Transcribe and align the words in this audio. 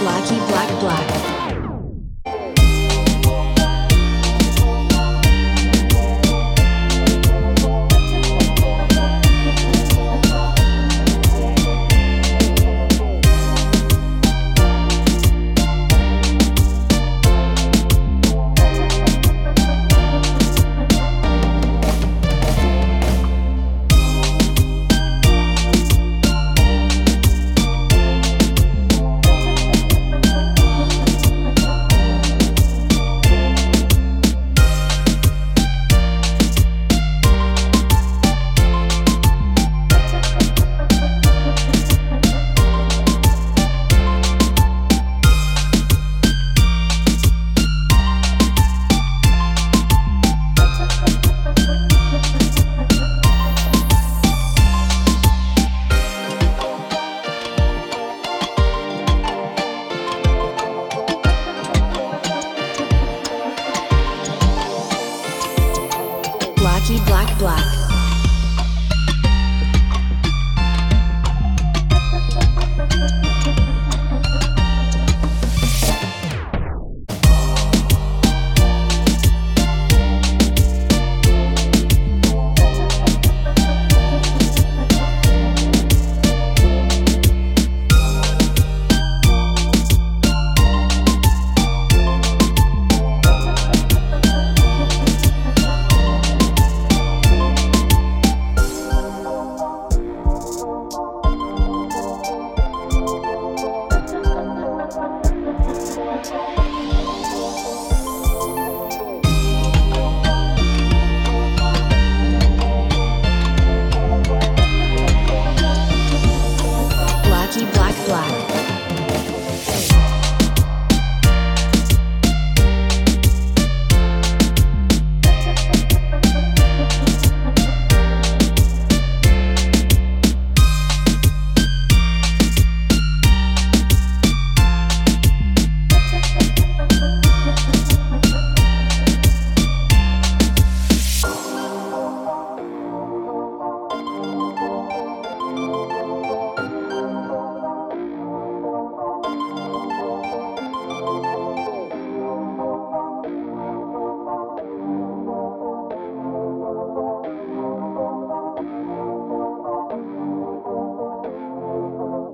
Blacky 0.00 0.38
Black 0.46 0.80
Black. 0.80 1.37
Black 66.96 67.38
Black. 67.38 67.77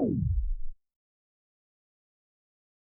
Boom! 0.05 0.44